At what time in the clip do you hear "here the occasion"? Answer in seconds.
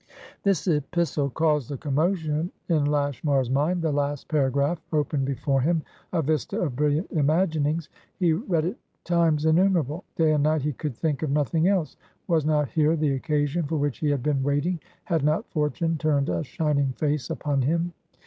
12.69-13.65